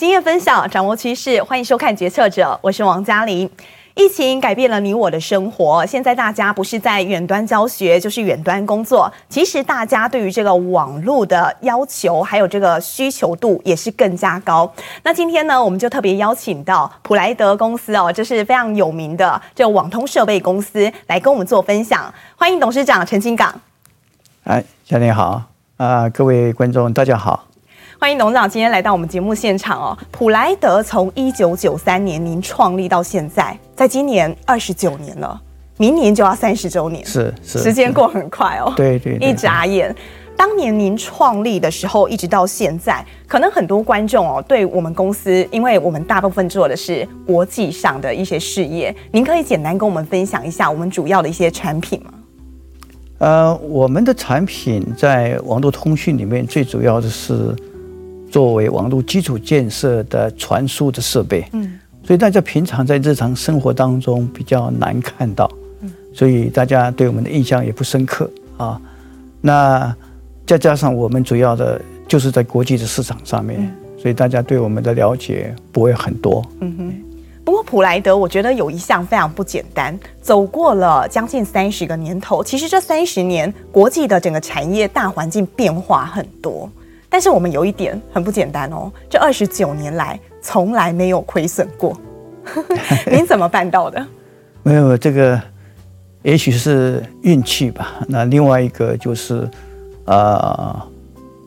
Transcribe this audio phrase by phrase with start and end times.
[0.00, 3.46] 经验分享，掌握趋势，欢迎收看《决策者》，我是王嘉琳。
[3.94, 9.12] 疫情改变了你我的生活，现在大家不是在远端教学，就是远端工作。
[9.28, 14.72] 其实大家对于这个网络的要求，还有这个需求度也是更加高。
[15.02, 22.10] 那今天呢，我们就特别邀请到普莱德公司哦，这是非常有名的这个网通设备公司，来跟我们做分享。
[22.36, 23.54] 欢迎董事长陈清港。
[24.44, 27.49] 哎，嘉琳好啊，呃，各位观众大家好。
[28.00, 29.98] 欢迎董事长今天来到我们节目现场哦。
[30.10, 35.38] 普莱德从一九九三年您创立到现在，在今年二十九年了，
[35.76, 38.72] 明年就要三十周年，是是，时间过很快哦。
[38.74, 39.94] 对对，对，一眨眼。
[40.34, 52.14] 当年您创立的时候，一直到现在，可能很多观众哦，对我们公司，因为我们大部分做的是国际上的一些事业，您可以简单跟我们分享一下我们主要的一些产品吗？
[53.18, 57.54] 呃，我们的产品在网络通讯里面最主要的是。
[58.30, 68.80] 作为网络基础建设的传输的设备，嗯，所以大家平常在日常生活当中比较难看到，嗯，所以大家对我们的印象也不深刻啊。
[69.40, 69.94] 那
[70.46, 76.44] 再加上我们主要的就是在国际的市场上面，所以大家对我们的了解不会很多。
[76.60, 76.94] 嗯哼。
[77.42, 86.70] 不过普莱德，我觉得有一项非常不简单，走过了将近三十个年头，其实这三十年国际的整个产业大环境变化很多。
[87.10, 91.94] 但是我们有一点很不简单哦，这二十九年来从来没有亏损过，
[93.10, 94.06] 您怎么办到的？
[94.62, 95.42] 没有这个，
[96.22, 98.00] 也许是运气吧。
[98.06, 99.42] 那另外一个就是，
[100.04, 100.88] 啊、呃，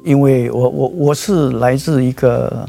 [0.04, 2.68] 因为我我我是来自一个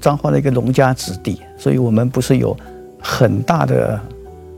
[0.00, 2.56] 彰化的一个农家子弟，所以我们不是有
[3.00, 4.00] 很大的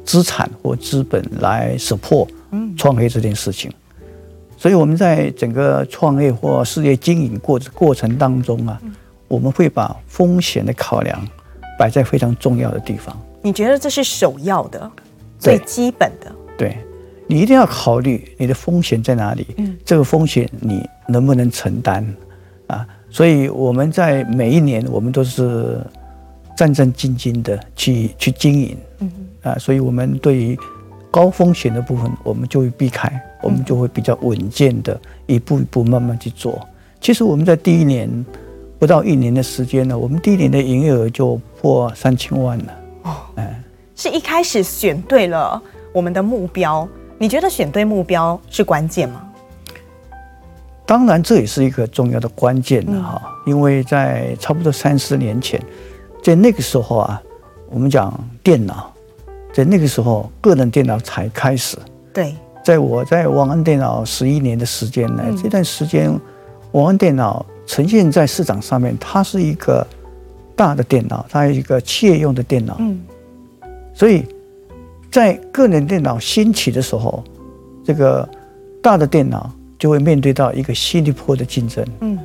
[0.05, 2.29] 资产或资本来 support
[2.77, 3.71] 创业这件事情。
[4.61, 8.79] 所以我们在整个创业或事业经营过过程当中啊，
[9.27, 11.19] 我们会把风险的考量
[11.79, 13.19] 摆在非常重要的地方。
[13.41, 14.91] 你觉得这是首要的、
[15.39, 16.31] 最基本的？
[16.59, 16.77] 对，
[17.27, 19.47] 你一定要考虑你的风险在哪里，
[19.83, 22.07] 这个风险你能不能承担
[22.67, 22.87] 啊？
[23.09, 25.81] 所以我们在每一年，我们都是
[26.55, 28.77] 战战兢兢的去去经营，
[29.41, 30.55] 啊，所以我们对于
[31.11, 33.11] 高风险的部分，我们就会避开。
[33.43, 36.61] 我们就会比较稳健的一步一步慢慢去做。
[37.01, 38.09] 其实我们在第一年
[38.79, 42.77] 不到一年的时间呢，我们第一年的营业额就破三千万了。
[43.05, 43.63] 哦，哎，
[43.97, 45.61] 是一开始选对了
[45.93, 46.87] 我们的目标。
[47.19, 49.27] 你觉得选对目标是关键吗？
[50.87, 53.23] 当然，这也是一个重要的关键了哈。
[53.47, 55.63] 因为在差不多三十年前，
[56.23, 57.23] 在那个时候啊，
[57.71, 58.13] 我们讲
[58.43, 58.93] 电脑，
[59.53, 61.79] 在那个时候个人电脑才开始。
[62.13, 62.35] 对。
[62.63, 66.13] 在我在王安电脑十一年的时间呢，这段时间，
[66.73, 69.87] 王安电脑呈现在市场上面，它是一个
[70.55, 72.77] 大的电脑，它是一个企业用的电脑。
[72.79, 73.01] 嗯，
[73.95, 74.27] 所以
[75.11, 77.25] 在个人电脑兴起的时候，
[77.83, 78.29] 这个
[78.83, 81.85] 大的电脑就会面对到一个新一波的竞争。
[82.01, 82.19] 嗯，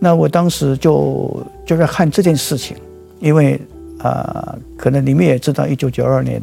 [0.00, 2.74] 那我当时就就在看这件事情，
[3.20, 3.60] 因为
[3.98, 6.42] 啊、呃，可能你们也知道，一九九二年。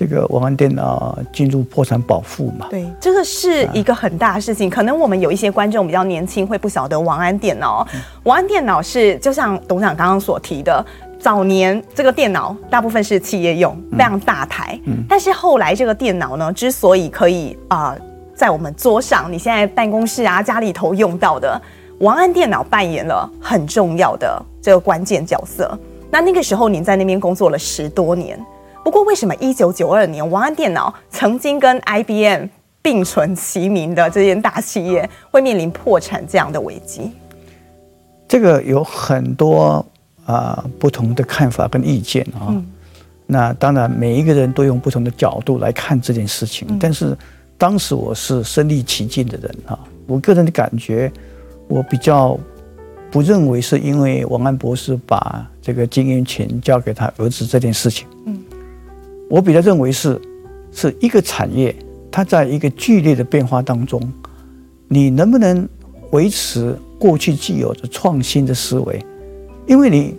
[0.00, 2.66] 这个王安电脑进入破产保护嘛？
[2.70, 4.70] 对，这个是一个很大的事情。
[4.70, 7.86] 可能我们有一些观众比较年轻，会不晓得王安电脑。
[8.22, 10.82] 王安电脑是就像董事长刚刚所提的，
[11.18, 14.80] 早年这个电脑大部分是企业用，非常大台。
[14.86, 15.04] 嗯。
[15.06, 18.00] 但是后来这个电脑呢，之所以可以啊、呃，
[18.34, 21.60] 在我们桌上，你现在办公室啊、家里头用到的，
[21.98, 25.78] 王安电脑扮演了很重要的这个关键角色。
[26.10, 28.42] 那那个时候您在那边工作了十多年。
[28.90, 32.48] 不过，为什么一九九二年王安电脑曾经跟 IBM
[32.82, 37.12] 并存齐名的这间大企业会面临破产这样的危机？
[38.26, 39.76] 这个有很多
[40.26, 42.48] 啊、呃、不同的看法跟意见啊。
[42.48, 42.66] 嗯、
[43.28, 46.66] 那当然，每一个人都用不同的角度来看这件事情。
[46.68, 47.16] 嗯、但是
[47.56, 51.12] 当时我是身历其境的人啊，我个人的感觉，
[51.68, 52.36] 我比较
[53.08, 58.08] 不认为是因为王安博士把这个经营权交给他儿子这件事情。
[58.26, 58.36] 嗯。
[59.30, 60.20] 我比较认为是，
[60.72, 61.74] 是一个产业，
[62.10, 64.02] 它在一个剧烈的变化当中，
[64.88, 65.66] 你能不能
[66.10, 69.00] 维持过去既有的创新的思维？
[69.66, 70.16] 因为你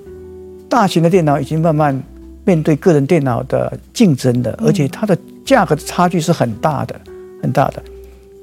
[0.69, 2.02] 大型的电脑已经慢慢
[2.46, 6.96] 面对个人电脑的竞争的，而且它的价格的差距是很大的，
[7.42, 7.84] 很大的。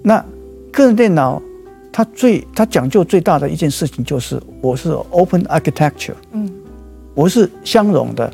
[0.02, 0.22] 那
[0.70, 1.40] 个人电脑
[1.90, 6.52] 它最它讲究最大的一件事情就是，我是 open architecture，嗯，
[7.14, 8.32] 我是相容的，啊。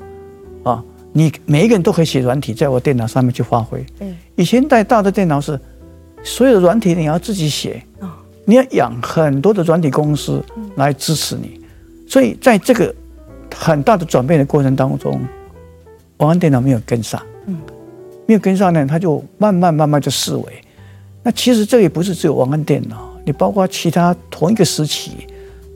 [1.16, 3.84] 你每一个人都可以写软体，在我电脑上面去发挥。
[4.00, 5.58] 嗯，以前带大的电脑是
[6.24, 7.80] 所有的软体你要自己写，
[8.44, 10.44] 你要养很多的软体公司
[10.74, 11.60] 来支持你，
[12.08, 12.92] 所以在这个
[13.54, 15.20] 很大的转变的过程当中，
[16.16, 17.56] 王安电脑没有跟上，嗯，
[18.26, 20.44] 没有跟上呢，他就慢慢慢慢就式微。
[21.22, 25.12] 那其实这也不是只有王安电脑，你包括其他同一个时期，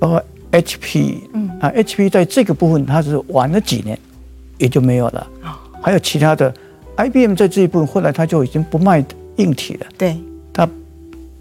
[0.01, 3.99] 包括 HP，嗯啊，HP 在这个部分它是晚了几年，
[4.59, 5.27] 也就没有了。
[5.81, 6.53] 还有其他的
[6.97, 9.05] ，IBM 在这一部分后来它就已经不卖
[9.37, 10.17] 硬体了，对，
[10.53, 10.69] 它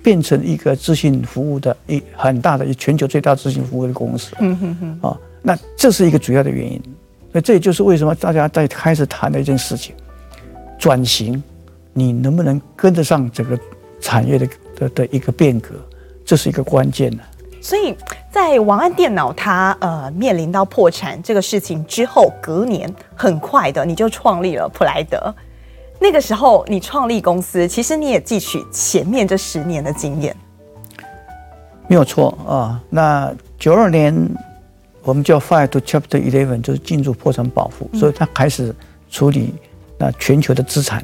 [0.02, 6.82] 变成一个资讯服务的一很大的全球最大资讯服务的公司，嗯哼哼，啊，那这是一个主要的原因。
[7.32, 9.94] 那这也就是为什么大家在开始谈的一件事情，
[10.80, 11.44] 转型，
[11.94, 13.60] 你能不能跟得上整个？
[14.00, 15.70] 产业的的的一个变革，
[16.24, 17.24] 这是一个关键呢。
[17.60, 17.96] 所以
[18.38, 25.34] 在王安电脑它呃面临到破产这个事情之后，隔年很快的你就创立了普莱德。
[26.00, 30.38] 那个时候你创立公司，其实你也汲取前面这十年的经验，
[31.88, 32.80] 没有错啊。
[32.92, 34.16] 那九二年
[35.02, 38.72] 我们叫 Fire to Chapter Eleven，就是进入破产保护，所以他开始
[39.10, 39.56] 处理
[39.98, 41.04] 那全球的资产。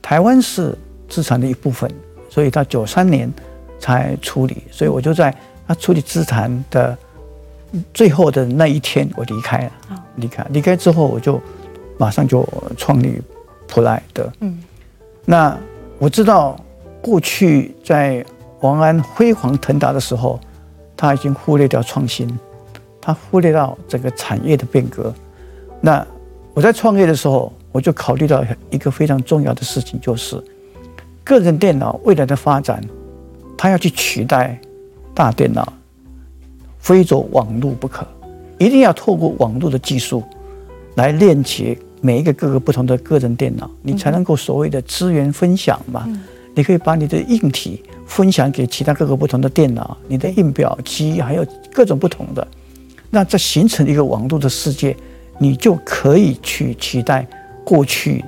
[0.00, 0.78] 台湾是。
[1.06, 1.88] 资产的一部分，
[2.30, 3.30] 所以到九三年
[3.78, 5.32] 才处理，所以我就在
[5.66, 6.96] 他处理资产的
[7.92, 9.72] 最后的那一天，我离开了。
[10.16, 11.40] 离开离开之后，我就
[11.98, 12.46] 马上就
[12.76, 13.20] 创立
[13.66, 14.30] 普莱德。
[14.40, 14.62] 嗯，
[15.24, 15.58] 那
[15.98, 16.56] 我知道
[17.02, 18.24] 过去在
[18.60, 20.38] 王安辉煌腾达的时候，
[20.96, 22.28] 他已经忽略掉创新，
[23.00, 25.12] 他忽略到整个产业的变革。
[25.80, 26.06] 那
[26.54, 30.42] 我在创业的时候，我就考虑到一个非常重要的事情，就是。
[31.24, 32.82] 个人电脑未来的发展，
[33.56, 34.60] 它要去取代
[35.14, 35.72] 大电脑，
[36.78, 38.06] 非走网络不可。
[38.58, 40.22] 一定要透过网络的技术
[40.96, 46.06] 来链接每一个各个不同的个人电脑，你才能够所谓的资源分享嘛。
[46.54, 52.46] 你可以把你的硬体分享给其他各个不同的电脑，你的印表机还有各种不同的，
[53.10, 54.96] 那这形成一个网络的世界，
[55.38, 57.26] 你就可以去取代
[57.64, 58.24] 过去。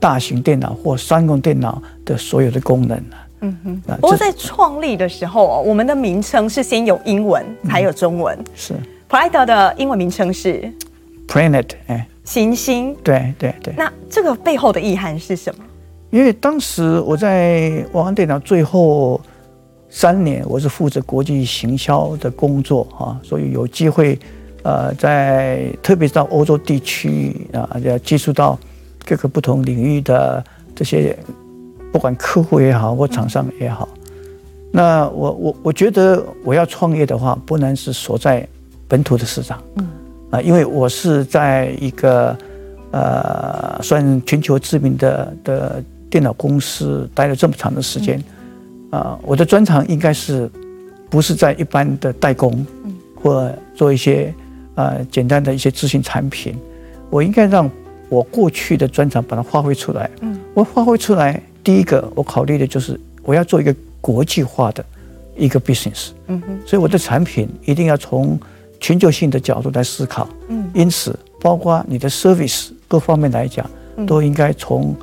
[0.00, 3.00] 大型电脑或商用电脑的所有的功能。
[3.42, 3.80] 嗯哼。
[4.00, 8.36] 不过在创立的时候，我们的名称是先有英文，才有中文。
[8.56, 8.74] 是。
[9.06, 10.72] 普莱德的英文名称是
[11.28, 12.96] Planet，哎，行星。
[13.04, 13.74] 对对对。
[13.76, 15.62] 那这个背后的意涵是什么？
[16.10, 19.20] 因为当时我在王安电脑最后
[19.90, 24.18] 三年，我是负责国际行销的工作啊，所以有机会，
[24.62, 28.58] 呃，在特别是到欧洲地区啊，要接触到。
[29.04, 30.42] 各个不同领域的
[30.76, 31.18] 这些，
[31.92, 33.86] 不管客户也好或厂商也好，
[34.72, 38.48] 那我我我觉得我要创业的话，不能是锁在
[38.88, 39.86] 本土的市场，嗯。
[40.30, 42.34] 啊，因为我是在一个
[42.90, 48.18] 呃算全球知名的的电脑公司待了这么长的时间，
[48.90, 50.50] 啊，我的专长应该是
[51.10, 52.66] 不是在一般的代工，
[53.14, 54.32] 或做一些
[54.76, 56.56] 呃简单的一些资讯产品，
[57.10, 57.70] 我应该让。
[58.08, 64.84] 我过去的专长把它发挥出来，嗯，我发挥出来，第一个我考虑的就是我要做一个国际化的
[65.36, 68.38] 一个 business，嗯哼，所以我的产品一定要从
[68.80, 73.64] 全球性的角度来思考，嗯，因此包括你的 service 各方面来讲，
[74.06, 74.94] 都应该从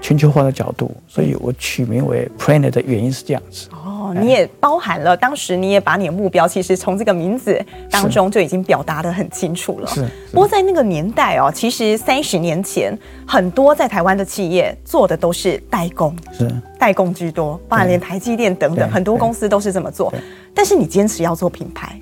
[0.00, 3.68] 全球化的角度，所以我取名为 Planet 的原因是这样子。
[3.72, 9.86] 哦，你也包含了，当时你也把你的目标，其实从这个名字当中就已经表达的很清楚了。
[9.88, 10.00] 是。
[10.00, 10.10] 是。
[10.32, 20.12] 不过在那个年代哦，其实三十年前，很多在台湾的企业做的都是代工，是代工居多，包含连台积电等等很多公司都是这么做。
[20.54, 22.00] 但是你坚持要做品牌。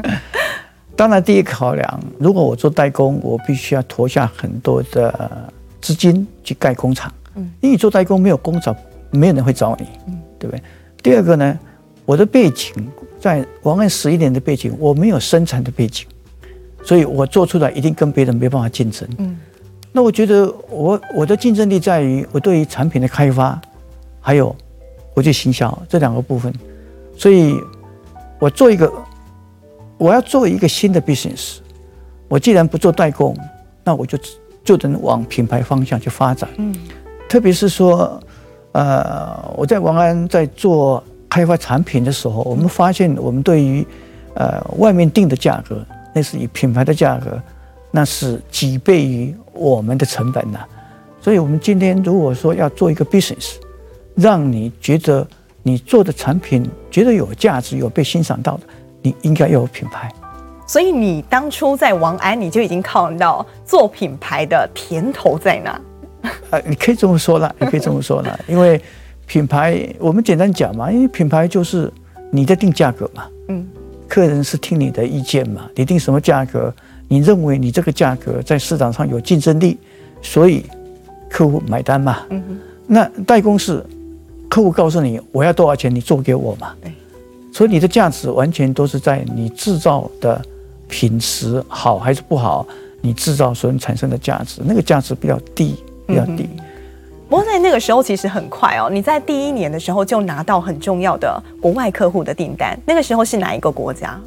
[0.96, 5.50] 当然，第一考量，如果我做代工，我必须要投下很多的
[5.80, 7.12] 资金去盖工厂。
[7.34, 7.50] 嗯。
[7.60, 8.74] 因为你做代工没有工厂，
[9.10, 9.86] 没有人会找你。
[10.06, 10.20] 嗯。
[10.38, 10.62] 对不对？
[11.04, 11.58] 第二个呢，
[12.06, 12.72] 我的背景
[13.20, 16.06] 在王安十一年的背景，我没有生产的背景，
[16.82, 19.06] 所以我做出来一定跟别人没办法竞争。
[19.18, 19.38] 嗯，
[19.92, 23.60] 那我觉得我我的竞争力在于我对于产品的开发，
[24.18, 24.56] 还有
[25.12, 26.50] 国际行销这两个部分。
[27.18, 27.54] 所以，
[28.38, 28.90] 我做一个，
[29.98, 31.58] 我要做一个新的 business。
[32.28, 33.36] 我既然不做代工，
[33.84, 34.18] 那我就
[34.64, 36.48] 就能往品牌方向去发展。
[36.56, 36.74] 嗯，
[37.28, 38.18] 特别是说。
[38.74, 43.86] 呃，我在王安在做开发产品的时候，我们发现我们对于
[44.34, 47.40] 呃外面定的价格，那是以品牌的价格，
[47.92, 50.58] 那是几倍于我们的成本呐。
[51.20, 53.54] 所以，我们今天如果说要做一个 business，
[54.16, 55.24] 让你觉得
[55.62, 58.64] 你做的产品觉得有价值、有被欣赏到的，
[59.02, 60.12] 你应该要有品牌。
[60.66, 65.80] 所以，你当初在王安，你就已经看到做品牌的甜头在哪？
[66.50, 68.80] 啊，你可以这么说了， 你可以这么说了，因为
[69.26, 71.92] 品牌，我们简单讲嘛，因为品牌就是
[72.30, 73.66] 你在定价格嘛，嗯，
[74.08, 76.74] 客人是听你的意见嘛，你定什么价格，
[77.08, 79.78] 你认为你这个价格在市场上有竞争力，
[80.22, 80.64] 所以
[81.28, 82.22] 客户买单嘛。
[82.30, 82.58] 嗯哼。
[82.86, 83.82] 那代工是
[84.48, 86.74] 客户告诉你我要多少钱，你做给我嘛。
[86.82, 86.92] 对。
[87.52, 90.40] 所以你的价值完全都是在你制造的
[90.88, 92.66] 品质好还是不好，
[93.00, 96.48] 你制造所产生的价值，那个价值比较低，比较低。
[96.56, 96.64] 嗯
[97.26, 102.78] 不过在那个时候其实很快哦，你在第一年的时候就拿到很重要的国外客户的订单。
[102.86, 104.20] 那个时候是哪一个国家？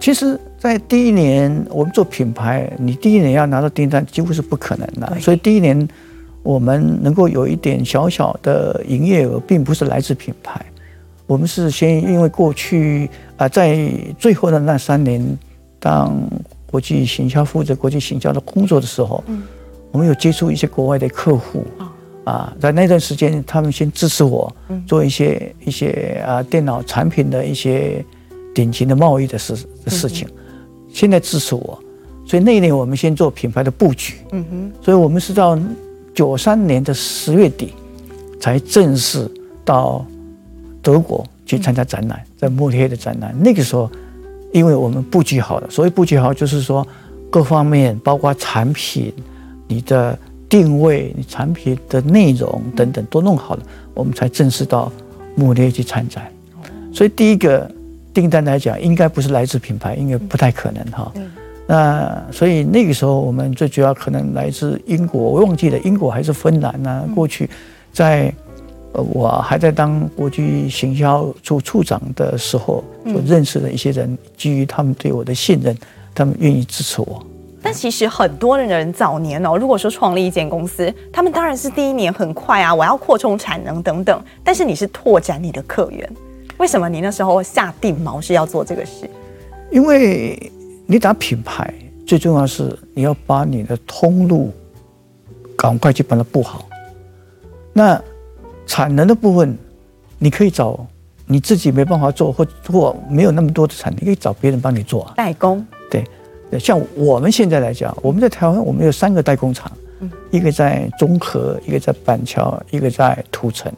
[0.00, 5.20] 其实，在第一年我们做品牌，你第一年要拿到订单几乎是不可能的。
[5.20, 5.86] 所以第一年
[6.42, 10.64] 我们能够有一点小小的营业额，并不是来自品牌。
[11.26, 13.76] 我们是先因为过去啊，在
[14.18, 15.20] 最后的那三年
[15.78, 16.16] 当
[16.64, 19.22] 国际行销负责国际行销的工作的时候，
[19.92, 21.64] 我们有接触一些国外的客户。
[22.22, 24.54] 啊，在那段时间，他们先支持我
[24.86, 28.04] 做一些一些啊电脑产品的一些
[28.54, 29.54] 顶级的贸易的事
[29.84, 30.28] 的事情，
[30.92, 31.82] 现在支持我，
[32.26, 35.58] 所以那一年我们先做品牌的布局，嗯哼，所以我们是到
[36.14, 37.72] 九三年的十月底
[38.38, 39.28] 才正式
[39.64, 40.04] 到
[40.82, 43.34] 德国去参加展览，在慕尼黑的展览。
[43.40, 43.90] 那个时候，
[44.52, 46.86] 因为我们布局好了，所以布局好就是说
[47.30, 49.12] 各方面包括产品，
[49.70, 50.18] 你的。
[50.50, 53.62] 定位、你产品的内容等等都弄好了，
[53.94, 54.90] 我们才正式到
[55.36, 56.28] 慕尼黑去参展。
[56.92, 57.70] 所以第一个
[58.12, 61.12] 订单来讲，应该不是来自品牌，应该不太可能哈。
[61.68, 67.08] 那所以那个时候我们最主要可能来自英国，我忘记了英国还是芬兰呢？
[67.14, 67.48] 过去
[67.92, 68.34] 在
[68.90, 75.78] 呃我还在当国际行销处处长的时候，就认识了一些人，基于他们对我的信任，
[76.12, 77.24] 他们愿意支持我。
[77.70, 84.20] 但其实很多的人早年哦，如果说创立一间公司，他们当然是第一年很快啊，我要扩充产能等等。
[84.42, 86.12] 但是你是拓展你的客源，
[86.58, 89.08] 为什么你那时候下定锚是要做这个事？
[89.70, 90.50] 因为
[90.84, 91.72] 你打品牌
[92.04, 94.52] 最重要是你要把你的通路
[95.56, 96.66] 赶快去把它布好。
[97.72, 98.02] 那
[98.66, 99.56] 产能的部分，
[100.18, 100.84] 你可以找
[101.24, 105.64] 你自己没办法做，或或没有那么多的产能，你可以找别人帮你做啊，代工。
[106.50, 106.58] 对。
[106.58, 109.70] 像我们现在来讲，我们在台湾，我们有三个代工厂，
[110.30, 113.72] 一个在中和，一个在板桥，一个在土城。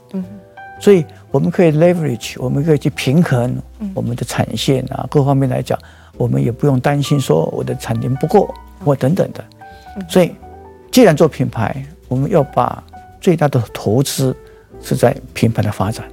[0.81, 3.57] 所以我们可以 leverage，我们可以去平衡
[3.95, 5.79] 我们的产线啊，各方面来讲，
[6.17, 8.53] 我们也不用担心说我的产能不够
[8.85, 9.45] 或等等的。
[10.09, 10.33] 所以，
[10.91, 12.83] 既然做品牌，我们要把
[13.21, 14.37] 最大的投资
[14.81, 16.05] 是在品牌的发展。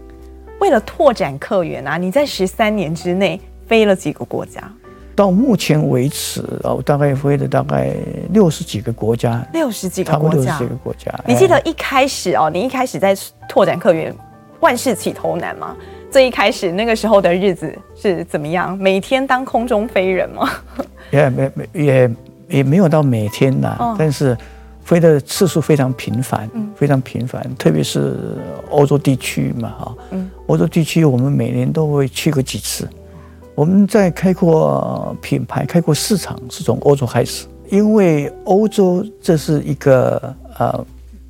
[0.59, 4.71] 为了拓展客源啊，你在十三年之内飞了几个国家？
[5.19, 7.93] 到目前为止，我大概飞了大概
[8.31, 11.13] 六十几个国家，六十几个国家，六十几个国家。
[11.27, 13.13] 你记得一开始哦，你一开始在
[13.49, 14.15] 拓展客源，
[14.61, 15.75] 万事起头难吗？
[16.09, 18.77] 最一开始那个时候的日子是怎么样？
[18.77, 20.49] 每天当空中飞人吗？
[21.11, 22.11] 也没没也
[22.47, 24.37] 也没有到每天呐，哦、但是
[24.85, 28.37] 飞的次数非常频繁，嗯、非常频繁，特别是
[28.69, 32.87] 欧洲地区嘛，哈，嗯，欧洲地区我们每年都会去个几次。
[33.59, 40.85] 我们在开阔品牌、开阔市场是从欧洲开始，因为欧洲这是一个呃，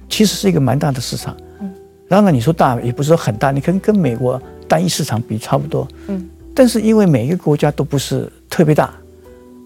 [0.07, 1.35] 其实是一个蛮大的市场。
[1.59, 1.73] 嗯，
[2.07, 5.87] 当然你说大也不是说很大，你可能跟美国单一市场比差不多。
[6.07, 8.93] 嗯，但是因为每一个国家都不是特别大，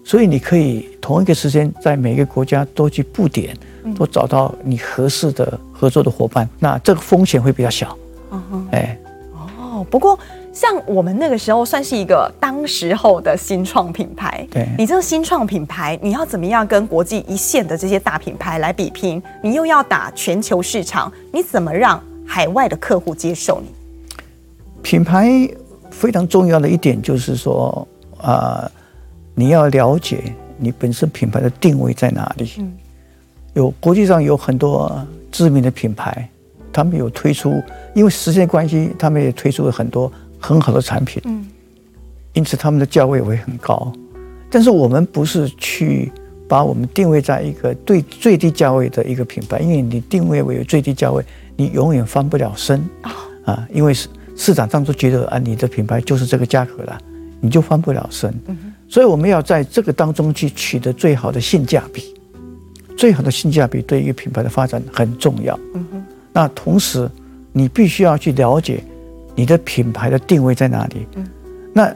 [0.02, 3.54] 所以你可以同一个时间在每一个国家都去布点，
[3.94, 7.94] 都找到你合适的合作的伙伴，那这个风险会比较小。
[8.30, 8.98] 嗯哼，哎，
[9.58, 10.18] 哦，不过。
[10.54, 19.20] 像我们那个时候算是一个当时候的新创品牌，对，你这个新创品牌，你要怎么样跟国际一线的这些大品牌来比拼？
[19.42, 23.68] 你又要打全球市场，你怎么让海外的客户接受你？
[24.80, 25.28] 品牌
[25.90, 27.86] 非常重要的一点就是说，
[28.18, 28.70] 啊、呃，
[29.34, 30.22] 你要了解
[30.56, 32.52] 你本身品牌的定位在哪里。
[32.58, 32.72] 嗯，
[33.54, 36.28] 有国际上有很多知名的品牌，
[36.72, 37.60] 他们有推出，
[37.92, 40.12] 因为时间关系，他们也推出了很多。
[40.44, 41.46] 很好的产品，嗯，
[42.34, 43.90] 因此他们的价位会很高，
[44.50, 46.12] 但是我们不是去
[46.46, 51.24] 把我们定位在一个最最低价位的一个品牌，因为你定位为最低价位，
[51.56, 52.78] 你永远翻不了身。
[53.46, 56.98] 啊，因为市市场上都觉得啊，你的品牌就是这个价格了，
[57.40, 58.32] 你就翻不了身，
[58.88, 62.14] 所以我们要在这个当中去取得最好的性价比，
[62.96, 65.58] 最好的性价比对一个品牌的发展很重要，
[66.32, 67.10] 那同时
[67.52, 68.82] 你必须要去了解。
[69.34, 71.06] 你的品牌的定位在哪里？
[71.16, 71.26] 嗯，
[71.72, 71.94] 那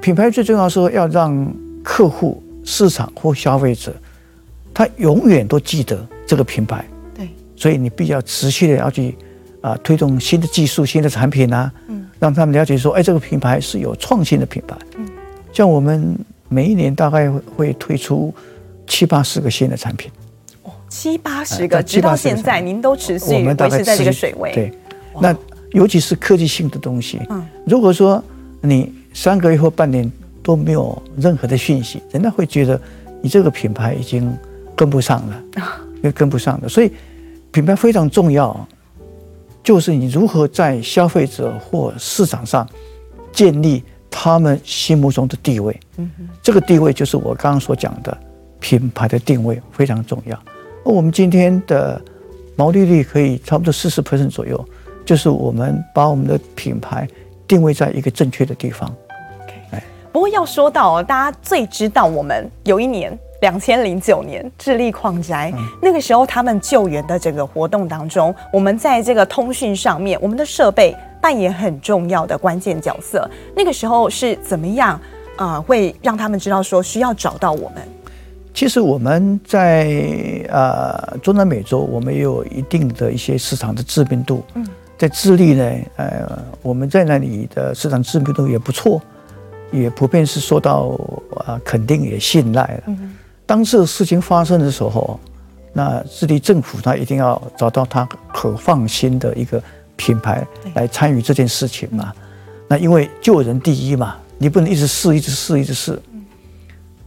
[0.00, 3.94] 品牌最重要是要让客户、市场或消费者，
[4.74, 6.84] 他永远都记得这个品牌。
[7.14, 9.16] 对，所以你必须要持续的要去
[9.60, 14.76] 啊推动新的技术、新的产品啊，嗯，让他们了解说，哎，这个品牌是有创新的品牌。
[14.96, 15.06] 嗯，
[15.52, 16.16] 像我们
[16.48, 18.32] 每一年大概会推出
[18.86, 20.10] 七八十个新的产品。
[20.62, 24.52] 哦，七八十个，直到现在您都持续维持在这个水位。
[24.52, 24.72] 对，
[25.20, 25.34] 那
[25.72, 28.22] 尤其是科技性的东西，嗯，如果说
[28.60, 30.10] 你三个月或半年
[30.42, 32.80] 都没有任何的讯息，人家会觉得
[33.22, 34.32] 你这个品牌已经
[34.74, 35.42] 跟不上了，
[36.02, 36.68] 又 跟不上了。
[36.68, 36.90] 所以
[37.50, 38.66] 品牌非常重要，
[39.62, 42.68] 就是你如何在消费者或市场上
[43.32, 43.82] 建立。
[44.10, 46.10] 他们心目中的地位，嗯，
[46.42, 48.16] 这个地位就是我刚刚所讲的
[48.58, 50.34] 品牌的定位非常重要。
[50.82, 52.00] 而我们今天的
[52.56, 54.68] 毛利率可以差不多四十 percent 左右，
[55.08, 57.08] 就是我们把我们的品牌
[57.46, 58.94] 定位在一个正确的地方。
[59.70, 70.94] 哎，不过要说到大家最知道我们有一年两千零九年智利矿灾，嗯，那个时候他们救援的整个活动当中，我们在这个通讯上面，我们的设备。
[71.20, 73.28] 扮演很重要的关键角色。
[73.56, 74.90] 那个时候是怎么样
[75.36, 75.62] 啊、呃？
[75.62, 77.82] 会让他们知道说需要找到我们。
[78.54, 80.00] 其实我们在
[80.48, 84.44] 呃中南美洲，我们有一定的一些市场的知名度。
[84.54, 84.64] 嗯，
[84.98, 89.00] 在智利呢，呃，我们在那里的市场知名度也不错，
[89.72, 90.98] 也普遍是受到
[91.46, 92.82] 啊肯定也信赖了。
[92.88, 93.14] 嗯，
[93.46, 95.18] 当这个事情发生的时候，
[95.72, 99.62] 那智利政府他一定要找到他可放心的一个。
[100.00, 102.12] 品牌来参与这件事情嘛？
[102.68, 106.00] 那因为救人第一嘛，你不能一直试，一直试，一直试。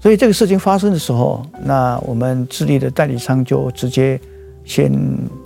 [0.02, 4.20] 所以这个事情发生的时候，那我们智利的代理商就直接
[4.66, 4.92] 先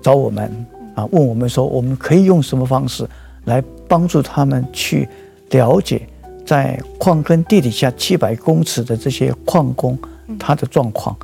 [0.01, 0.51] 找我们
[0.95, 3.07] 啊，问我们说，我们可以用什么方式
[3.43, 5.07] 来帮助他们去
[5.51, 6.07] 了解
[6.45, 9.97] 在矿坑地底下七百公尺的这些矿工
[10.39, 11.15] 他的状况，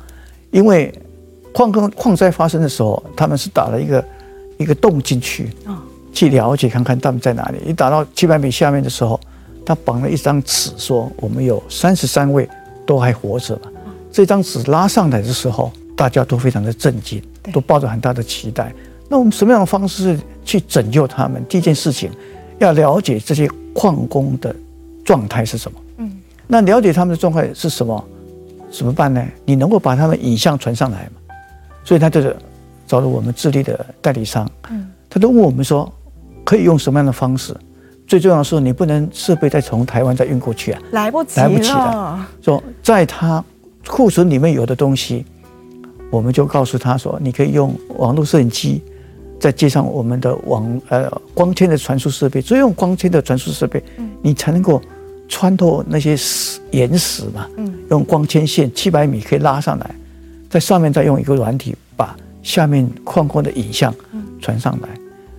[0.50, 0.92] 因为
[1.52, 4.04] 矿坑矿灾发生的时候，他们是打了一个
[4.58, 5.50] 一个洞进去
[6.12, 7.58] 去了解看看他们在哪里。
[7.66, 9.18] 一打到七百米下面的时候，
[9.64, 12.48] 他绑了一张纸，说我们有三十三位
[12.86, 13.62] 都还活着嘛。
[14.10, 18.74] 这张纸拉上来的时候，大家都非常的震惊，都抱着很大的期待。
[19.12, 21.44] 那我们什么样的方式去拯救他们？
[21.46, 22.10] 第一件事情，
[22.58, 24.56] 要了解这些矿工的
[25.04, 25.78] 状态是什么。
[25.98, 26.10] 嗯，
[26.46, 28.02] 那了解他们的状态是什么？
[28.70, 29.22] 怎么办呢？
[29.44, 31.34] 你能够把他们影像传上来吗？
[31.84, 32.34] 所以他就是
[32.86, 34.50] 找了我们智利的代理商。
[34.70, 35.92] 嗯，他都问我们说。
[36.44, 37.56] 可以用什么样的方式？
[38.04, 41.46] 最重要的是，你不能设备再从台湾再运过去啊，来不及了。
[41.46, 42.28] 来不及了。
[42.42, 43.42] 说在他
[43.86, 45.24] 库存里面有的东西，
[46.10, 48.82] 我们就告诉他说，你可以用网络摄影机，
[49.42, 52.40] 再接上我们的网呃光纤的传输设备。
[52.40, 53.82] 只有用光纤的传输设备，
[54.22, 54.80] 你才能够
[55.28, 57.48] 穿透那些石岩石嘛。
[57.56, 57.74] 嗯。
[57.90, 59.94] 用光纤线七百米可以拉上来，
[60.48, 63.92] 在上面再用一个软体把下面矿工的影像
[64.40, 64.88] 传上来。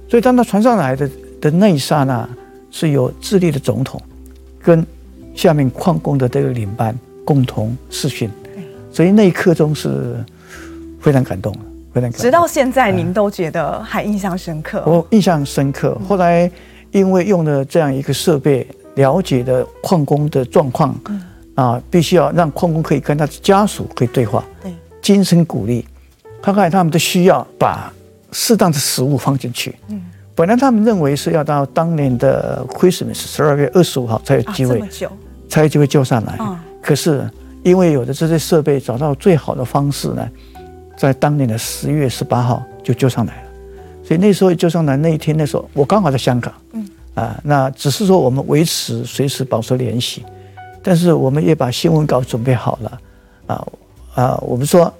[0.09, 2.27] 所以，当他传上来的的那一刹那，
[2.71, 4.01] 是由智利的总统
[4.61, 4.85] 跟
[5.33, 8.29] 下面矿工的这个领班共同视讯，
[8.91, 10.13] 所以那一刻钟是
[10.99, 11.55] 非常感动，
[11.93, 12.19] 非常感。
[12.19, 14.83] 直到现在，您都觉得还印象深刻？
[14.85, 15.97] 我印象深刻。
[16.07, 16.49] 后来
[16.91, 20.95] 因为用了这样一个设备，了解的矿工的状况，
[21.55, 25.85] 啊，必须要让矿工可以跟他的家属可以对话，对，精神鼓励，
[26.41, 27.93] 看看他们的需要，把。
[28.35, 29.75] 适当的食物放进去。
[29.89, 30.01] 嗯，
[30.33, 34.81] 本来他们认为是要到当年的 Christmas 十二月二十五号才有机会，
[35.47, 36.35] 才有机会救上来。
[36.81, 37.29] 可是
[37.61, 40.27] 因为有的这些设备找到最好的方式呢，
[40.97, 43.49] 在当年的十月十八号就救上来了。
[44.03, 46.53] 所以那时候救上来那一天，那时候我刚好在香港。
[46.73, 50.23] 嗯，啊，那只是说我们维持随时保持联系，
[50.81, 53.01] 但是我们也把新闻稿准备好了。
[53.47, 53.67] 啊
[54.15, 54.93] 啊，我们说。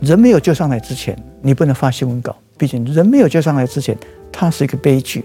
[0.00, 2.34] 人没有救上来之前，你不能发新闻稿。
[2.56, 3.94] 毕竟人没有救上来之前，
[4.32, 5.22] 它是一个悲剧。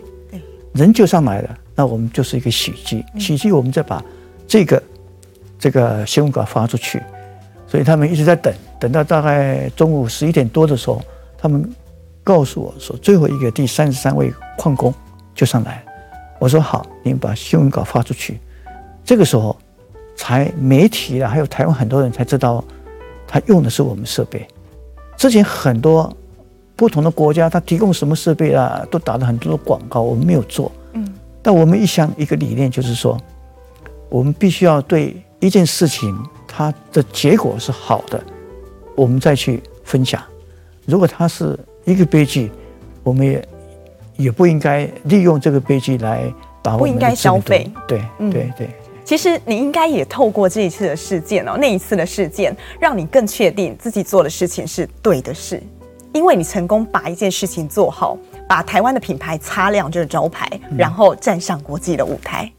[0.74, 3.02] 人救上来了，那我们就是一个喜剧。
[3.18, 4.04] 喜剧，我们再把
[4.46, 4.84] 这个
[5.58, 7.02] 这个新闻稿发出去。
[7.75, 11.01] 所以他们一直在等，等到大概中午十一点多的时候，
[11.38, 11.69] 他们
[12.23, 14.93] 告诉我说，最后一个第三十三位矿工
[15.33, 15.83] 就上来。
[16.39, 18.39] 我说好，你们把新闻稿发出去。
[19.03, 19.53] 这个时候，
[20.15, 22.63] 才媒体啊，还有台湾很多人才知道，
[23.27, 24.47] 他用的是我们设备。
[25.17, 26.09] 之前很多
[26.77, 30.71] 不同的国家，他提供什么设备啊，都打了很多的广告，我们没有做。
[30.93, 33.19] 嗯，但我们一想一个理念，就是说，
[34.07, 36.17] 我们必须要对一件事情
[36.56, 38.24] 它的结果是好的，
[38.96, 40.24] 我们再去分享。
[40.86, 42.50] 如果它是一个悲剧，
[43.04, 43.48] 我们也
[44.15, 47.70] 也不应该利用这个悲剧来把我们不应该消费。
[47.86, 48.70] 对，对对对。
[49.04, 55.62] 其实你应该也透过这一次的事件哦，那一次的事件，让你更确定自己做的事情是对的事，
[56.13, 62.50] 因为你成功把一件事情做好，把台湾的品牌擦亮这个招牌，然后站上国际的舞台。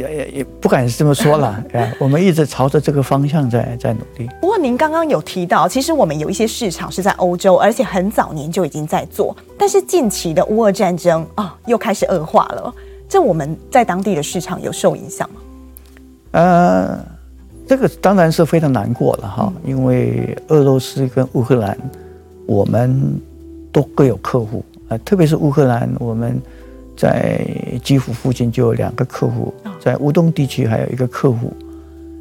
[0.00, 4.26] 也也也不敢这么说了， 哎，我们一直朝着这个方向在在努力。
[4.40, 12.74] 不过您刚刚有提到，其实我们有一些市场是在欧洲，而且很早年就已经在做，但是近期的乌俄战争啊、哦，又开始恶化了，
[13.08, 15.40] 这我们在当地的市场有受影响吗？
[16.32, 16.98] 呃，
[17.68, 21.76] 这个当然是非常难过了哈，因为俄罗斯跟乌克兰，
[22.46, 23.20] 我们
[23.70, 26.40] 都各有客户啊，特别是乌克兰，我们。
[27.00, 27.40] 在
[27.82, 31.50] 基辅附近就有两个客户，在乌东地区还有一个客户，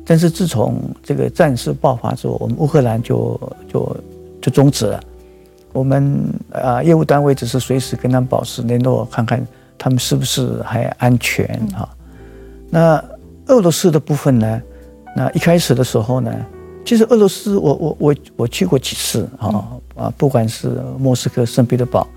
[0.06, 3.38] 但是自从这个战事爆发之后，我们乌克兰就
[3.68, 3.98] 就
[4.42, 4.98] 就终止了。
[5.74, 6.18] 我们
[6.54, 9.46] 啊，业务单位只是随时跟他们保持联络，看看
[9.78, 11.84] 他们是不是还安全啊。
[12.70, 13.04] 那
[13.48, 14.62] 俄罗斯的部分呢？
[15.14, 16.34] 那一开始的时候呢，
[16.86, 22.08] 其实俄罗斯我我我我去过几次啊啊，不管是莫斯科、圣彼得堡。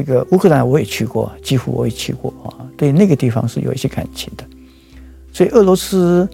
[0.00, 4.42] 这个乌克兰我也去过，几乎我也去过啊，对那个地方是有一些感情的。
[5.30, 6.26] 所以俄罗斯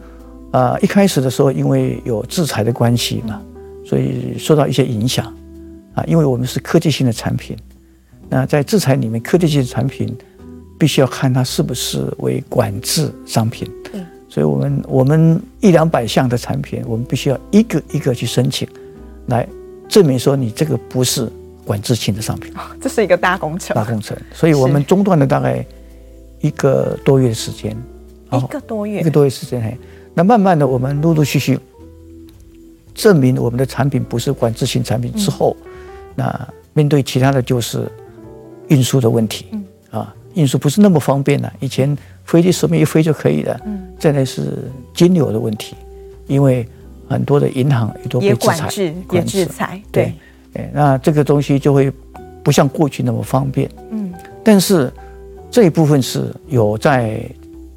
[0.52, 3.42] 啊，一开始的时候因为有制裁的关系嘛，
[3.84, 5.26] 所以受到一些影响
[5.94, 6.04] 啊。
[6.06, 7.56] 因为我们是科技性的产品，
[8.28, 10.16] 那在制裁里面，科技性的产品
[10.78, 13.68] 必须要看它是不是为管制商品。
[13.90, 18.68] 对，所以我们我们一两百项的产品，我们必须要一个一个去申请，
[19.26, 19.44] 来
[19.88, 21.28] 证明说你这个不是。
[21.66, 23.74] 管制性的商品，这是一个大工程。
[23.74, 25.66] 大工程，所以我们中断了大概
[26.40, 27.76] 一个多月的时间。
[28.32, 29.60] 一个多月，一个多月时间。
[29.62, 29.76] 嘿，
[30.14, 31.58] 那慢慢的，我们陆陆续续
[32.94, 35.66] 证明我们的产品不是管制性产品之后，嗯、
[36.16, 37.90] 那面对其他的就是
[38.68, 39.46] 运输的问题。
[39.52, 41.52] 嗯、啊，运输不是那么方便了。
[41.60, 43.60] 以前飞机随便一飞就可以了。
[43.64, 43.82] 嗯。
[43.98, 45.74] 再来是金流的问题，
[46.26, 46.68] 因为
[47.08, 50.12] 很多的银行也都被制裁，管制，也制裁，对。
[50.56, 51.92] 对那这个东西就会
[52.42, 54.92] 不像过去那么方便，嗯，但是
[55.50, 57.20] 这一部分是有在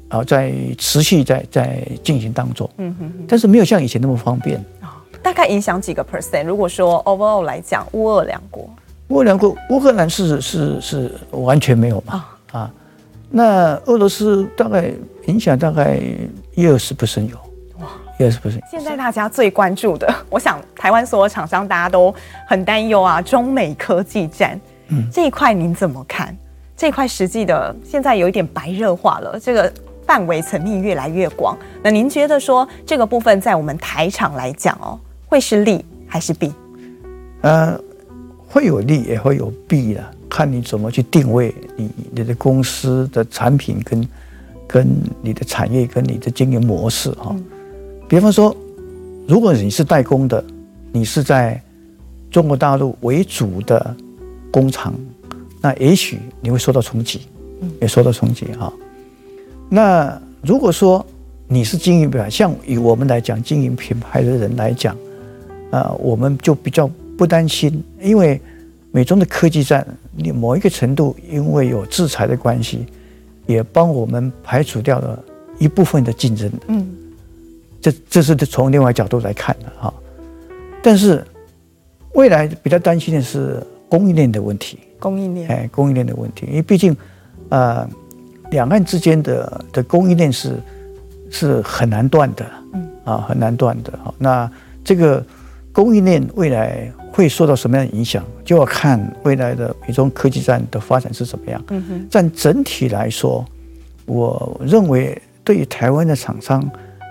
[0.08, 4.96] 啊，在持续在在进行当中，嗯哼，但是没有像以前那么方便啊。
[5.22, 6.44] 大概影响几个 percent？
[6.44, 8.68] 如果说 overall 来讲，乌俄两国，
[9.08, 12.72] 乌俄两国，乌克兰是是是完全没有嘛啊？
[13.28, 14.90] 那俄罗斯大概
[15.26, 16.00] 影响大概
[16.54, 17.36] 一二十 percent 有。
[18.20, 18.60] Yes, 不是。
[18.70, 22.14] 现在大家最关注的， 我想台湾所有厂商大家都
[22.46, 26.36] 很担忧啊，中美科技战，嗯，这一块您怎么看？
[26.76, 29.72] 这一块实际的现在有一点白热化了，这个
[30.06, 31.56] 范围层面越来越广。
[31.82, 36.52] 那您觉得说这个部分在我们台厂来讲哦，会是利还是弊？
[37.40, 37.80] 呃，
[38.46, 44.08] 会有利也会有弊的，看你怎么去定位你你的公司的产品跟
[44.66, 44.86] 跟
[45.22, 47.30] 你的产业跟你的经营模式哈。
[47.30, 47.44] 嗯
[48.10, 48.54] 比方说，
[49.28, 50.44] 如果你是代工的，
[50.90, 51.62] 你是在
[52.28, 53.94] 中国大陆为主的
[54.50, 54.92] 工厂，
[55.60, 57.20] 那也许你会受到冲击，
[57.80, 58.72] 也受到冲击哈。
[59.68, 61.06] 那如果说
[61.46, 64.96] 你是经营品牌，像以我们来讲，经营品牌的人来讲，
[65.70, 68.40] 啊，我们就比较不担心，因为
[68.90, 72.86] 美中的科技战，你某一个程度因为有制裁的关系，
[73.46, 75.16] 也帮我们排除掉了
[75.60, 76.50] 一部分的竞争。
[76.66, 76.84] 嗯。
[77.80, 79.92] 这这是从另外角度来看的哈，
[80.82, 81.24] 但是
[82.12, 84.78] 未来比较担心的是供应链的问题。
[84.98, 86.94] 供应链，哎，供应链的问题，因为毕竟，
[87.48, 87.88] 呃，
[88.50, 90.56] 两岸之间的的供应链是
[91.30, 93.98] 是很难断的，嗯，啊，很难断的。
[94.04, 94.50] 好，那
[94.84, 95.24] 这个
[95.72, 101.64] 供应链未来会受到什么样的影响，就要看未来的美中科技战的发展是怎么样。
[101.70, 103.42] 嗯哼，但整体来说，
[104.04, 106.62] 我认为对于台湾的厂商。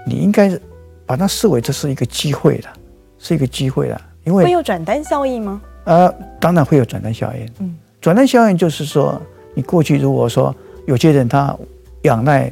[0.06, 0.58] 你应该
[1.06, 2.70] 把它视为这是一个机会的，
[3.18, 5.62] 是一个机会的，因为会有转单效应吗？
[5.86, 7.50] 呃，当然会有转单效应。
[7.60, 9.20] 嗯，转单效应就是说，
[9.54, 11.56] 你过去如果说有些人他
[12.04, 12.52] 仰赖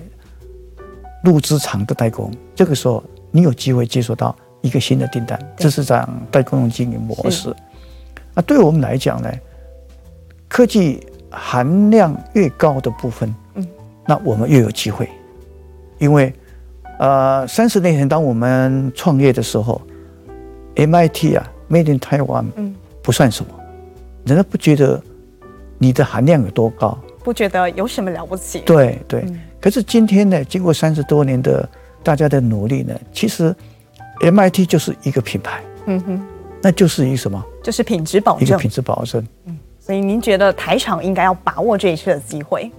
[1.24, 7.56] 陆资厂的代工，这个时候你有机会接触到一个新的订单，这是讲代工的经营模式。
[8.34, 9.32] 那对我们来讲呢，
[10.48, 13.68] 科技含量越高的部分，嗯，
[14.06, 15.08] 那我们越有机会，
[16.00, 16.34] 因为。
[17.00, 19.82] 呃，三十年前当我们创业的时候
[20.76, 23.52] ，MIT 啊，Made in Taiwan，嗯，不算什么，
[24.26, 25.02] 人家不觉得
[25.78, 28.60] 你的含量有多高，不觉得有什么了不起。
[28.66, 31.68] 对对，嗯、可是今天呢，经过三十多年的
[32.02, 33.56] 大家的努力呢，其实
[34.22, 36.22] MIT 就是一个品牌，嗯哼，
[36.62, 37.44] 那就是一个什么？
[37.64, 39.26] 就是品质保证，一个品质保证。
[39.46, 39.57] 嗯，
[39.88, 42.70] 所以您觉得台厂应该要把握这一次的机会？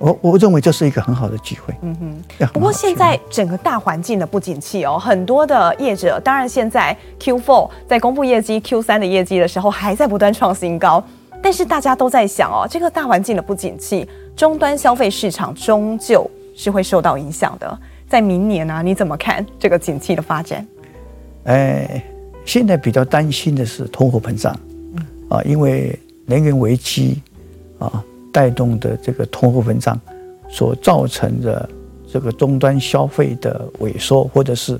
[0.00, 1.72] 我我认为这是一个很好的机会。
[1.82, 2.48] 嗯哼。
[2.52, 11.00] 不过现在整个大环境的不景气哦，很多的业者，当然现在 Q4 在公布业绩，Q3 的业绩的时候还在不断创新高，
[11.40, 17.78] 但是大家都在想哦，这个大环境的不景气，终端消费市场终究是会受到影响的。
[18.08, 20.66] 在明年呢、啊，你怎么看这个景气的发展？
[21.44, 22.02] 哎，
[22.44, 24.52] 现在比较担心的是通货膨胀，
[25.28, 27.22] 啊，因为能源危机
[27.78, 29.98] 啊带动的这个通货膨胀
[30.48, 31.68] 所造成的
[32.12, 34.78] 这个终端消费的萎缩，或者是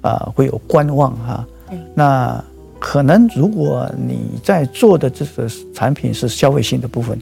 [0.00, 1.46] 啊会有观望哈。
[1.94, 2.42] 那
[2.78, 7.18] 可能如果你在做的这个产品是消费性的部分，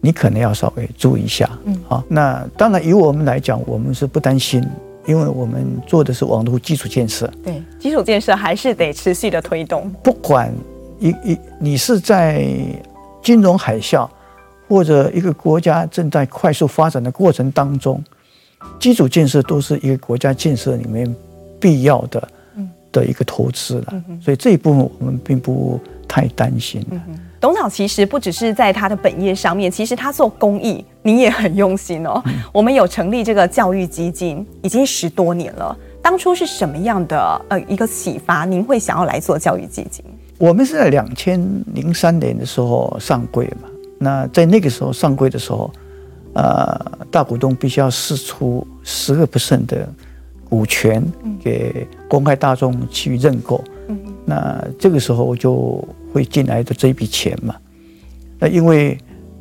[0.00, 1.48] 你可能要稍微注意一下。
[1.64, 4.62] 嗯，好，那当然以我们来讲，我们是不担心。
[5.04, 9.90] 因为我们做的是网络基础建设，对，基础建设还是得持续的推动。
[10.00, 10.54] 不管
[11.00, 12.46] 一一你是在
[13.22, 14.08] 金融海啸，
[14.68, 18.02] 或者一个国家正在快速发展的过程当中，
[18.78, 21.14] 基础建设都是一个国家建设里面
[21.60, 22.28] 必要的
[22.90, 23.94] 的一个投资了。
[24.20, 26.84] 所以这一部分我们并不太担心。
[27.40, 32.22] 董事长其实不只是在他的本业上面，其实他做公益，您也很用心哦。
[32.26, 35.76] 嗯、我们有成立这个教育基金，已经十多年了。
[36.00, 40.04] 当初是什么样的呃一个启发，您会想要来做教育基金？
[40.42, 41.40] 我们是在两千
[41.72, 43.68] 零三年的时候上柜嘛。
[43.98, 45.72] 那在那个时候上柜的时候，
[46.34, 49.88] 呃，大股东必须要释出十个 percent 的
[50.48, 51.00] 股权
[51.40, 53.62] 给公开大众去认购。
[53.86, 55.86] 嗯、那这个时候我就。
[56.12, 57.56] 会进来的这一笔钱嘛？
[58.38, 58.98] 那因为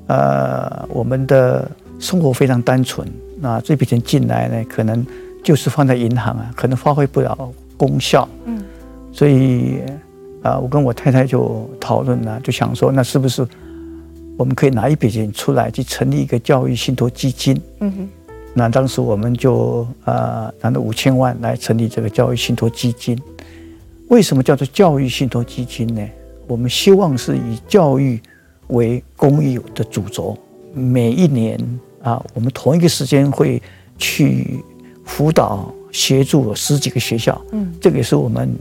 [0.08, 3.06] 呃，我们的生活非常单纯，
[3.42, 5.06] 那这笔钱进来呢，可能
[5.44, 7.38] 就是放在银行啊，可能发挥不了
[7.76, 8.26] 功效。
[8.46, 8.64] 嗯，
[9.12, 9.82] 所以
[10.42, 13.48] 啊、呃，我跟我太太就讨论了，就想说，那是不是
[14.38, 17.60] 我们可以拿一笔钱出来，去成立一个教育信托基金？
[17.80, 18.10] 嗯哼。
[18.54, 23.18] 那当时我们就呃拿了五千万来成立这个教育信托基金。
[24.10, 26.06] 为什么叫做教育信托基金呢？
[26.48, 28.20] 我们希望是以教育
[28.68, 30.38] 为公益的主轴，
[30.74, 31.58] 每一年
[32.04, 33.62] 啊，我们同一个时间会
[33.98, 34.62] 去
[35.06, 38.54] 辅导协助十几个学校，嗯，这个也是我们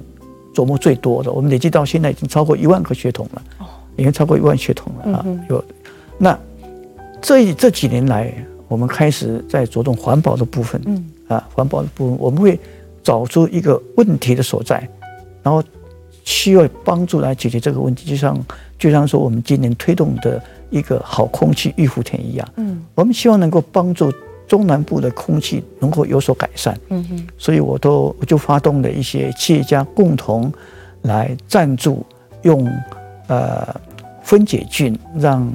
[0.54, 1.32] 琢磨最多的。
[1.32, 5.26] 我们累计到现在已经超过一万个血统了，哦，已经超过一万血统了啊。
[5.48, 5.64] 有，
[6.18, 6.38] 那
[7.20, 8.32] 这这几年来，
[8.68, 12.58] 我们开始在着重环保的部分，嗯，啊，环保的部分，我们会
[13.02, 14.88] 找出一个问题的所在，
[15.42, 15.62] 然后。
[16.22, 18.38] 需要帮助来解决这个问题，就像
[18.78, 24.12] 就像说我们今年推动的一个好空气预福田一样，嗯，我们希望能够帮助
[24.50, 30.52] 中南部的空气能够有所改善，嗯哼，所以我都我就发动了一些企业家共同
[31.02, 32.04] 来赞助，
[32.42, 32.68] 用
[33.28, 33.64] 呃
[34.24, 35.48] 分解菌，让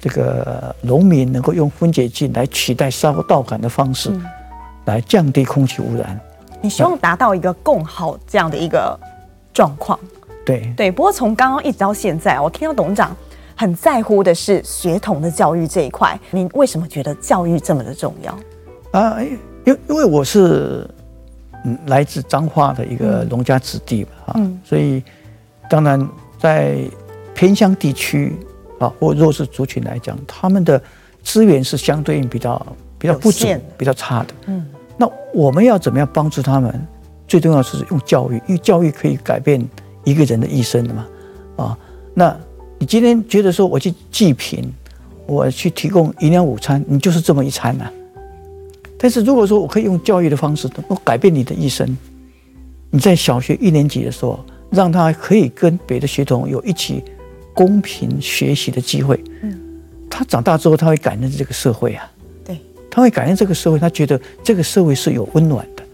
[0.00, 4.10] 这个农民能够用分解菌来取代烧稻杆的方式，
[4.84, 6.20] 来降低空气污染。
[6.60, 8.98] 你希望达到一个共好这样的一个
[9.54, 9.96] 状况。
[10.44, 13.16] 对对，不过从刚刚一直到现在，我听到董事长
[13.60, 16.18] 很在乎的是学童的教育这一块。
[16.30, 18.34] 您为什么觉得教育这么的重要
[18.98, 19.22] 啊？
[19.66, 20.88] 因因为我是
[21.66, 25.04] 嗯来自彰化的一个农家子弟嘛，啊、嗯，所以
[25.68, 26.78] 当然在
[27.34, 28.34] 偏乡地区
[28.78, 30.82] 啊或弱势族群来讲，他们的
[31.22, 32.66] 资源是相对应比较
[32.98, 33.46] 比较不足、
[33.76, 34.28] 比较差的。
[34.46, 36.88] 嗯，那我们要怎么样帮助他们？
[37.28, 39.62] 最重要是用教育，因为教育可以改变。
[40.02, 41.06] 一个人的一生的嘛，
[41.58, 41.78] 啊，
[42.14, 42.34] 那
[42.80, 44.64] 你今天觉得说我去济贫，
[45.26, 47.92] 我去提供营养午餐，你就是这么一餐呐、啊。
[48.96, 51.86] 但是如果说我可以用教育的方式，能够改变你的一生，
[52.88, 54.40] 你在小学一年级的时候，
[54.70, 57.04] 让他可以跟别的学童有一起
[57.52, 59.60] 公平学习的机会，嗯，
[60.08, 62.10] 他长大之后他会感恩这个社会啊，
[62.42, 62.58] 对，
[62.90, 65.84] 他会感恩这个社会，他觉得这个社会是有温暖的。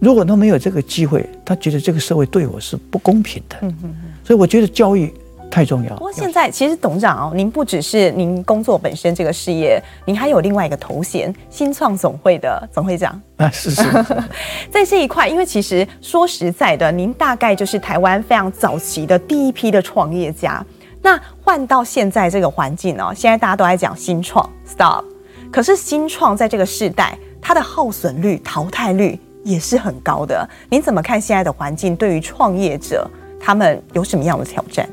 [0.00, 3.56] 如果他没有这个机会，他觉得这个社会对我是不公平的。
[3.62, 3.94] 嗯嗯嗯。
[4.22, 5.10] 所以我觉得教育
[5.54, 5.90] 太重要。
[5.90, 13.48] 不过现在其实董事长哦，您不只是您工作本身这个事业，您还有另外一个头衔——新创总会的总会长啊。
[13.50, 13.82] 是是。
[14.68, 20.64] 在这一块，因为其实说实在的，您大概就是台湾非常早期的第一批的创业家。
[21.00, 25.04] 那换到现在这个环境哦，现在大家都在讲新创 （stop），
[25.52, 29.20] 可是新创在这个世代，它的耗损率、淘汰率。
[29.44, 30.48] 也是很高的。
[30.70, 31.94] 您怎么看现在的环境？
[31.94, 33.06] 对于创业者，
[33.38, 34.88] 他们有什么样的挑战？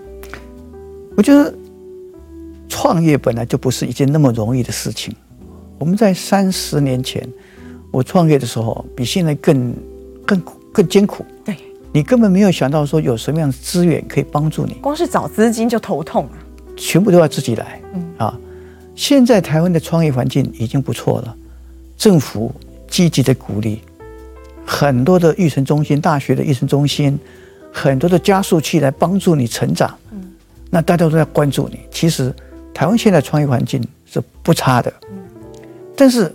[1.15, 1.53] 我觉得
[2.69, 5.13] 创业本来就不是一件那么容易的事情。
[5.77, 7.27] 我们在三十年前，
[7.91, 9.73] 我创业的时候，比现在更
[10.25, 11.25] 更更艰苦。
[11.43, 11.55] 对，
[11.91, 16.37] 你根本没有想到说有什么样的资源可以帮助你，光是找资金就头痛啊！
[16.77, 17.81] 全部都要自己来。
[17.93, 18.39] 嗯啊，
[18.95, 21.35] 现在台湾的创业环境已经不错了，
[21.97, 22.53] 政府
[22.87, 23.81] 积极的鼓励。
[24.65, 27.19] 很多的育成中心、大学的育成中心，
[27.73, 29.97] 很多的加速器来帮助你成长。
[30.11, 30.30] 嗯，
[30.71, 31.81] 那大家都在关注你。
[31.91, 32.33] 其实
[32.73, 34.91] 台湾现在创业环境是不差的，
[35.95, 36.33] 但是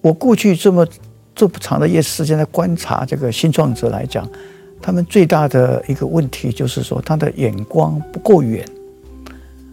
[0.00, 0.86] 我过去这么
[1.34, 4.28] 这么长的一些时间在观察这个新创者来讲，
[4.80, 8.64] 他们最大的一个问题就是说，他的眼光不够远，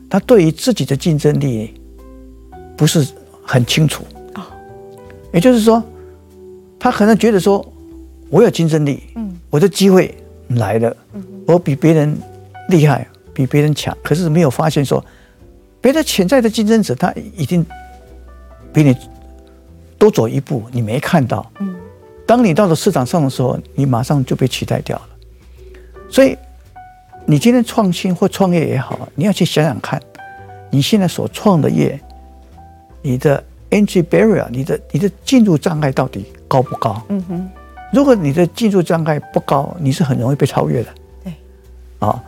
[0.09, 1.73] 他对于自己的竞争力
[2.77, 3.05] 不是
[3.45, 4.49] 很清楚啊。
[5.33, 5.83] 也就是说，
[6.79, 7.63] 他可能觉得说，
[8.29, 10.15] 我有竞争力，嗯，我的机会
[10.47, 10.95] 来了，
[11.45, 12.17] 我比别人
[12.69, 13.05] 厉害，
[13.41, 15.03] 比别人强，可是没有发现说，
[15.79, 17.65] 别的潜在的竞争者他已经
[18.73, 18.95] 比你
[19.97, 21.75] 多走一步，你没看到，嗯，
[22.25, 25.07] 当你到了市场上的时候，你马上就被取代掉了。
[26.09, 26.37] 所以，
[27.25, 30.01] 你今天创新或创业也好，你要去想想看，
[30.69, 31.99] 你现在所创的业，
[33.01, 33.43] 你的。
[33.71, 37.01] Entry barrier，你的你的进入障碍到底高不高？
[37.07, 37.49] 嗯哼，
[37.93, 40.89] 如果你的进入障碍不高，你是很容易被超越的。
[41.23, 41.33] 对，
[41.99, 42.21] 啊，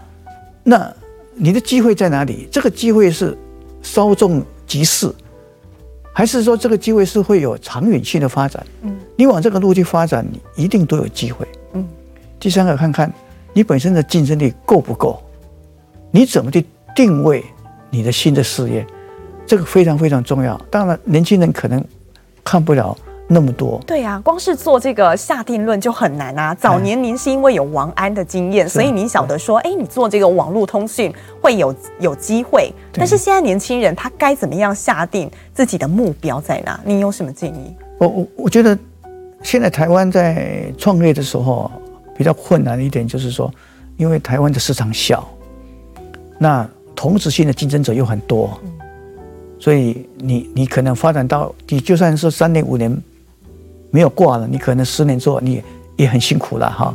[0.63, 0.89] 那
[1.35, 2.47] 你的机会在哪里？
[2.51, 3.37] 这个机会是
[3.81, 5.11] 稍纵即逝，
[6.13, 8.65] 还是说这个机会是会有长远性的发展？
[8.81, 11.47] 嗯，你往这个路去发展，你一定都有机会。
[11.73, 11.87] 嗯，
[12.39, 13.11] 第三个，看看
[13.53, 15.21] 你本身的竞争力够不够？
[16.11, 16.63] 你怎么去
[16.95, 17.43] 定位
[17.89, 18.85] 你的新的事业？
[19.45, 20.55] 这个非常非常重要。
[20.69, 21.83] 当然，年轻人可能
[22.43, 23.81] 看不了那么多。
[23.88, 26.53] 对呀、啊，光是做这个下定论就很难啊。
[26.53, 32.71] 早年您是因为有王安的经验，所以您晓得说，哎，你做这个网络通讯会有有机会。
[32.91, 36.79] 但是现在年轻人他该怎么样下定自己的目标在哪？
[36.86, 37.75] 你有什么建议？
[37.97, 38.77] 我我我觉得
[39.41, 41.71] 现在台湾在创业的时候
[42.17, 43.51] 比较困难的一点就是说，
[43.97, 45.27] 因为台湾的市场小，
[46.38, 48.59] 那同质性的竞争者又很多。
[48.63, 48.71] 嗯
[49.59, 52.93] 所以你你可能发展到你就算是三年五年
[53.93, 55.63] 没有挂了，你可能十年之后你也
[55.97, 56.91] 也很辛苦了哈。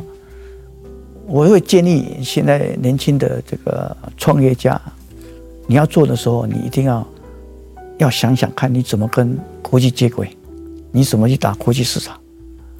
[1.25, 4.79] 我会建议现在年轻的这个创业家，
[5.65, 7.07] 你要做的时候，你一定要
[7.99, 10.29] 要想想看你怎么跟国际接轨，
[10.91, 12.19] 你怎么去打国际市场，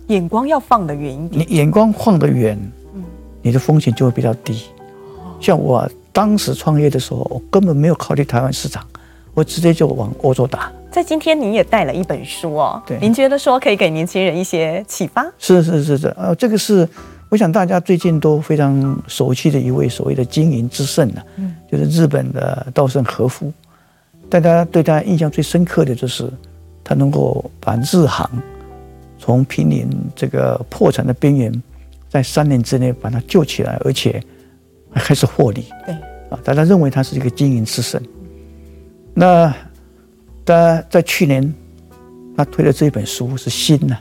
[0.08, 1.48] 眼光要放得远一点。
[1.48, 2.60] 你眼光放得远，
[3.42, 4.64] 你的风险就会比较低。
[5.40, 8.86] 像我当时创业的时候，我根本没有考虑台湾市场。
[9.34, 10.70] 我直接就往欧洲打。
[10.92, 12.82] 在今天，您也带了一本书哦。
[12.86, 15.24] 对，您觉得说可以给年轻人一些启发？
[15.38, 16.88] 是是是是，呃，这个是
[17.30, 23.52] 我想大家最近都非常熟悉的一位所谓的经营之圣呢，嗯，就是日本的稻盛和夫。
[24.30, 26.30] 大家对他印象最深刻的就是
[26.84, 28.30] 他能够把日航
[29.18, 31.52] 从濒临这个破产的边缘，
[32.10, 34.22] 在三年之内把它救起来，而且
[34.92, 35.66] 还开始获利。
[35.86, 35.94] 对，
[36.30, 38.02] 啊，大家认为他是一个经营之圣。
[39.14, 39.54] 那
[40.50, 41.54] 他在去年，
[42.36, 43.96] 他推的这一本书是心呢，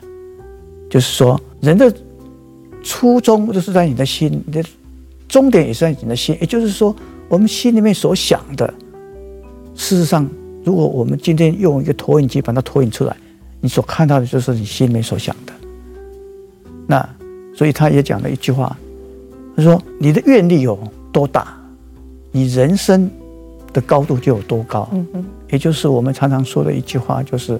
[0.88, 1.92] 就是说人的
[2.82, 4.64] 初衷就是在你的心，你的
[5.28, 6.36] 终点也是在你的心。
[6.40, 6.94] 也就是说，
[7.28, 8.72] 我们心里面所想的，
[9.74, 10.26] 事实上，
[10.64, 13.14] 如果我们今天用一个投影机把它投影出来，
[13.60, 15.52] 你所看到的就是你心里面所想的。
[16.86, 17.06] 那
[17.54, 18.74] 所以他也讲了一句话，
[19.54, 20.78] 他说：“你的愿力有
[21.12, 21.54] 多大，
[22.32, 23.10] 你人生。”
[23.70, 27.58] 的高度就有多高，嗯哼，也就是我们常常说的一句话，就是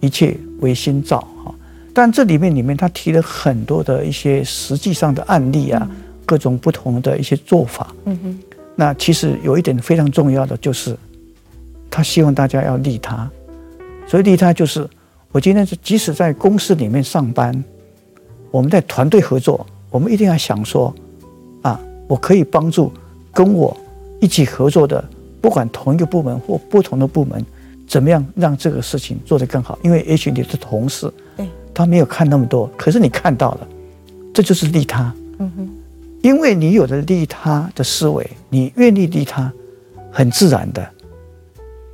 [0.00, 1.54] 一切唯心造哈。
[1.92, 5.88] 但这里面里面他提了很多的一些实际上的案例啊，
[6.24, 8.38] 各种不同的一些做法，嗯哼。
[8.74, 10.94] 那其实有一点非常重要的就是，
[11.90, 13.28] 他希望大家要利他。
[14.06, 14.86] 所以利他就是，
[15.32, 17.64] 我今天即使在公司里面上班，
[18.50, 20.94] 我们在团队合作，我们一定要想说，
[21.62, 22.92] 啊，我可以帮助
[23.32, 23.74] 跟我
[24.20, 25.02] 一起合作的。
[25.40, 27.44] 不管同一个部门或不同的部门，
[27.86, 29.78] 怎么样让这个事情做得更好？
[29.82, 33.68] 因为也许你的同事，对他没有看那么多，可是你看到了，
[34.34, 35.14] 这就是利他。
[35.38, 35.68] 嗯哼，
[36.22, 39.52] 因为你有了利他的思维，你愿意利他，
[40.10, 40.88] 很自然的，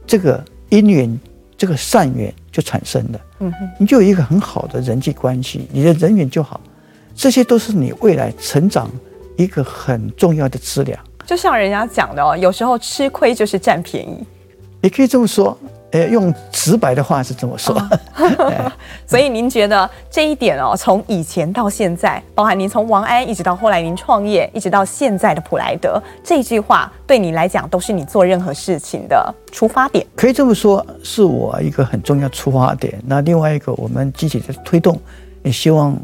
[0.07, 1.21] 这个因缘，
[1.59, 3.21] 这个善缘就产生了。
[3.41, 6.61] 嗯哼，你就有一个很好的人际关系，你的人缘就好，
[7.15, 8.91] 这些都是你未来成长
[9.37, 10.99] 一个很重要的资粮。
[11.27, 14.25] 就像人家讲的哦，有时候吃亏就是占便宜，
[14.81, 15.57] 也可以这么说。
[15.93, 17.77] 呃，用直白的话是这么说。
[18.17, 18.73] 哦、
[19.07, 30.07] 所以您觉得这一点哦，从以前到现在，包含您从王安一直到后来您创业，一直到现在的普莱德，这句话对你来讲都是你做任何事情的出发点。
[30.17, 32.99] 可以这么说，是我一个很重要出发点。
[33.07, 34.99] 那另外一个，我们积极的推动，
[35.43, 35.95] 也希望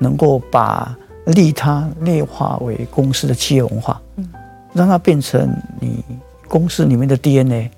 [0.00, 0.92] 能够把
[1.26, 4.00] 利他内化为公司的企业文化。
[4.16, 4.28] 嗯。
[4.72, 5.50] 让它变成
[5.80, 6.04] 你
[6.46, 7.70] 公司里面的 DNA，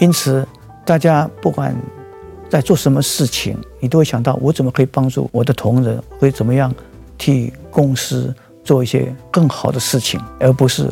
[0.00, 0.46] 因此
[0.84, 1.74] 大家不管
[2.48, 6.72] 在做什么事情，你都会想到我怎么可以帮助我的同仁，会怎么样
[7.18, 10.90] 替公司做一些更好的事情，而不是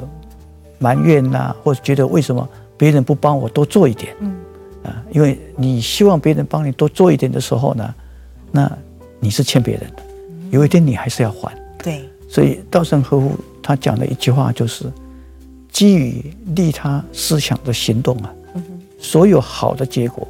[0.79, 4.14] 埋怨呐、啊，或者觉得为什么别人不帮我多做一点。
[4.20, 4.35] 嗯，
[4.85, 7.95] 啊，因为你希望别人帮你多做一点的时候呢，
[8.51, 8.70] 那
[9.20, 10.03] 你是欠别人的，
[10.51, 11.53] 有一天你还是要还。
[11.79, 14.87] 对，所以稻盛和夫他讲的一句话就是：
[15.75, 18.33] 基于利他思想的行动啊，
[19.01, 20.27] 所有好的结果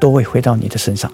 [0.00, 1.10] 都会回到你的身上。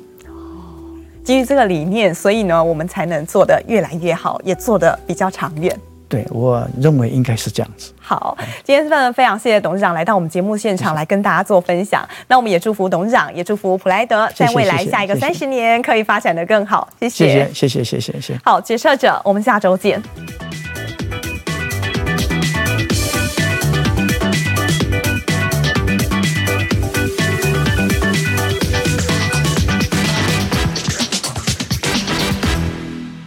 [1.23, 5.79] 基于这个理念，所以呢，我们才能做得越来越好，也做得比较长远。
[6.09, 7.93] 对，我认为应该是这样子。
[8.01, 8.35] 好，
[8.65, 12.09] 今天真的非常谢谢董事长来到我们节目现场来跟大家做分享。
[12.29, 16.89] 那我们也祝福董事长，也祝福普莱德在未来下一个三十年可以发展得更好。
[16.99, 18.41] 谢谢，谢谢，谢谢，谢谢，谢谢。
[18.43, 20.03] 好，决策者，我们下周见。